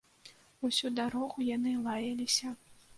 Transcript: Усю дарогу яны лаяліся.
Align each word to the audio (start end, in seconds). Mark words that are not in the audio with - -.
Усю 0.69 0.87
дарогу 1.01 1.47
яны 1.55 1.77
лаяліся. 1.87 2.59